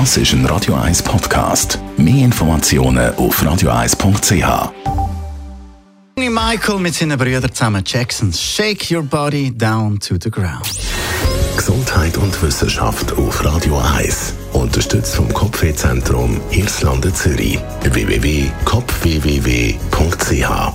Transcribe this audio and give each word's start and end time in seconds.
Das 0.00 0.16
ist 0.16 0.32
ein 0.32 0.44
Radio 0.46 0.74
1 0.74 1.04
Podcast. 1.04 1.78
Mehr 1.96 2.24
Informationen 2.24 3.14
auf 3.14 3.40
radio1.ch. 3.40 4.72
Michael 6.16 6.80
mit 6.80 6.94
seinen 6.94 7.16
Brüdern 7.16 7.52
zusammen 7.52 7.84
Jacksons 7.86 8.42
Shake 8.42 8.90
Your 8.90 9.04
Body 9.04 9.56
Down 9.56 10.00
to 10.00 10.16
the 10.20 10.32
Ground. 10.32 10.68
Gesundheit 11.56 12.16
und 12.16 12.42
Wissenschaft 12.42 13.12
auf 13.12 13.44
Radio 13.44 13.78
1. 13.78 14.34
Unterstützt 14.54 15.14
vom 15.14 15.32
Kopfwehzentrum 15.32 16.40
Irlande 16.50 17.12
Zürich. 17.12 17.60
www.kopfwww.ch 17.84 20.72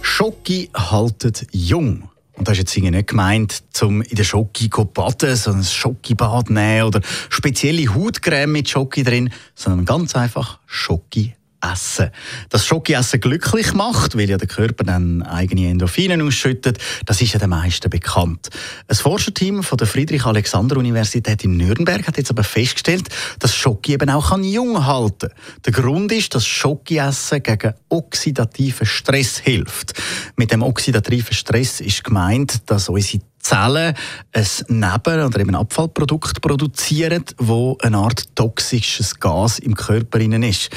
Schoki 0.00 0.70
haltet 0.74 1.46
jung. 1.52 2.08
Und 2.34 2.48
das 2.48 2.58
ist 2.58 2.74
jetzt 2.74 2.90
nicht 2.90 3.08
gemeint, 3.08 3.62
um 3.82 4.02
in 4.02 4.16
der 4.16 4.24
Schoki 4.24 4.70
zu 4.70 4.84
baden, 4.86 5.36
sondern 5.36 5.62
ein 5.62 5.66
Schokibad 5.66 6.50
nehmen 6.50 6.84
oder 6.84 7.00
spezielle 7.28 7.94
Hautcreme 7.94 8.52
mit 8.52 8.68
Schoki 8.68 9.02
drin, 9.02 9.30
sondern 9.54 9.84
ganz 9.84 10.16
einfach 10.16 10.58
Schoki 10.66 11.34
Essen. 11.62 12.10
Das 12.48 12.66
Schoki-Essen 12.66 13.20
glücklich 13.20 13.72
macht, 13.72 14.16
weil 14.16 14.28
ja 14.28 14.36
der 14.36 14.48
Körper 14.48 14.84
dann 14.84 15.22
eigene 15.22 15.68
Endorphine 15.68 16.22
ausschüttet, 16.22 16.78
das 17.06 17.20
ist 17.20 17.32
ja 17.32 17.38
den 17.38 17.50
meisten 17.50 17.88
bekannt. 17.88 18.50
Ein 18.88 18.96
Forscherteam 18.96 19.62
von 19.62 19.78
der 19.78 19.86
Friedrich-Alexander-Universität 19.86 21.44
in 21.44 21.56
Nürnberg 21.56 22.06
hat 22.06 22.16
jetzt 22.16 22.30
aber 22.30 22.44
festgestellt, 22.44 23.08
dass 23.38 23.54
Schoki 23.54 23.92
eben 23.92 24.10
auch 24.10 24.36
jung 24.38 24.86
halten 24.86 25.28
kann. 25.28 25.62
Der 25.64 25.72
Grund 25.72 26.12
ist, 26.12 26.34
dass 26.34 26.46
Schoki-Essen 26.46 27.42
gegen 27.42 27.74
oxidativen 27.88 28.86
Stress 28.86 29.38
hilft. 29.38 29.94
Mit 30.36 30.50
dem 30.52 30.62
oxidativen 30.62 31.34
Stress 31.34 31.80
ist 31.80 32.04
gemeint, 32.04 32.62
dass 32.66 32.88
unsere 32.88 33.22
Zellen 33.38 33.94
ein 34.32 34.46
Neben- 34.68 35.24
oder 35.24 35.40
eben 35.40 35.54
Abfallprodukt 35.54 36.40
produzieren, 36.40 37.24
wo 37.38 37.76
eine 37.82 37.98
Art 37.98 38.34
toxisches 38.36 39.18
Gas 39.18 39.58
im 39.58 39.74
Körper 39.74 40.20
ist. 40.20 40.70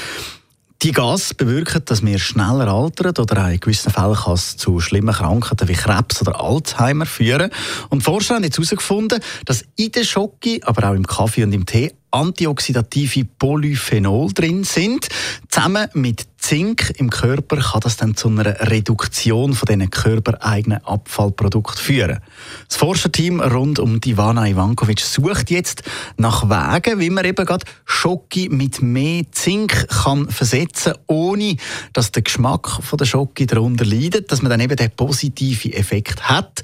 Die 0.81 0.91
Gas 0.91 1.33
bewirken, 1.33 1.81
dass 1.85 2.05
wir 2.05 2.19
schneller 2.19 2.67
altern 2.67 3.13
oder 3.17 3.49
in 3.49 3.59
gewissen 3.59 3.91
Fällen 3.91 4.15
kann 4.15 4.33
es 4.33 4.57
zu 4.57 4.79
schlimmen 4.79 5.15
Krankheiten 5.15 5.67
wie 5.67 5.73
Krebs 5.73 6.21
oder 6.21 6.39
Alzheimer 6.39 7.05
führen. 7.05 7.49
Und 7.89 8.03
Forscher 8.03 8.35
haben 8.35 8.43
jetzt 8.43 8.57
herausgefunden, 8.57 9.19
dass 9.45 9.63
in 9.77 9.91
der 9.93 10.03
Schoki, 10.03 10.61
aber 10.63 10.89
auch 10.89 10.93
im 10.93 11.07
Kaffee 11.07 11.43
und 11.43 11.53
im 11.53 11.65
Tee 11.65 11.93
antioxidative 12.11 13.25
Polyphenol 13.25 14.31
drin 14.33 14.63
sind. 14.63 15.07
Zusammen 15.49 15.87
mit 15.93 16.27
Zink 16.45 16.93
im 16.97 17.09
Körper 17.09 17.57
kann 17.57 17.81
das 17.81 17.97
dann 17.97 18.15
zu 18.15 18.27
einer 18.27 18.69
Reduktion 18.69 19.55
von 19.55 19.65
diesen 19.65 19.89
körpereigenen 19.89 20.77
Abfallprodukten 20.85 21.81
führen. 21.81 22.19
Das 22.67 22.77
Forscherteam 22.77 23.41
rund 23.41 23.79
um 23.79 23.99
Ivana 24.05 24.47
Ivankovic 24.47 24.99
sucht 24.99 25.49
jetzt 25.49 25.81
nach 26.17 26.43
Wegen, 26.43 26.99
wie 26.99 27.09
man 27.09 27.25
eben 27.25 27.47
gerade 27.47 27.66
Schoki 27.85 28.49
mit 28.49 28.79
mehr 28.83 29.23
Zink 29.31 29.88
kann 29.88 30.29
versetzen, 30.29 30.93
ohne 31.07 31.57
dass 31.93 32.11
der 32.11 32.21
Geschmack 32.21 32.69
von 32.69 32.97
der 32.97 33.05
Schoki 33.05 33.47
darunter 33.47 33.83
leidet, 33.83 34.31
dass 34.31 34.43
man 34.43 34.51
dann 34.51 34.59
eben 34.59 34.75
den 34.75 34.91
positiven 34.91 35.73
Effekt 35.73 36.29
hat. 36.29 36.61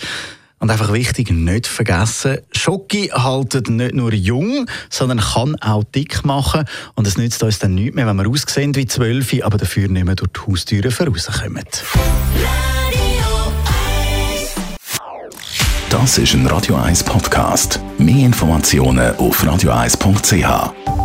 Und 0.61 0.69
einfach 0.69 0.93
wichtig, 0.93 1.31
nicht 1.31 1.65
vergessen, 1.65 2.37
Schoki 2.51 3.07
haltet 3.07 3.67
nicht 3.67 3.95
nur 3.95 4.13
jung, 4.13 4.67
sondern 4.91 5.19
kann 5.19 5.55
auch 5.55 5.83
dick 5.83 6.23
machen. 6.23 6.65
Und 6.93 7.07
es 7.07 7.17
nützt 7.17 7.41
uns 7.41 7.57
dann 7.57 7.73
nichts 7.73 7.95
mehr, 7.95 8.05
wenn 8.05 8.15
wir 8.15 8.29
aussehen 8.29 8.75
wie 8.75 8.85
zwölf, 8.85 9.33
aber 9.41 9.57
dafür 9.57 9.87
nicht 9.87 10.05
mehr 10.05 10.15
durch 10.15 10.29
die 10.31 10.39
Haustüren 10.39 10.91
vorauskommen. 10.91 11.65
Das 15.89 16.17
ist 16.19 16.33
ein 16.35 16.45
Radio 16.45 16.75
1 16.75 17.03
Podcast. 17.05 17.79
Mehr 17.97 18.27
Informationen 18.27 19.15
auf 19.17 19.43
radio1.ch. 19.43 21.00